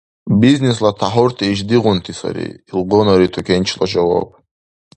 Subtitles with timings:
[0.41, 4.29] —Бизнесла тяхӀурти ишдигъунти сари,— илгъунари тукенчила жаваб.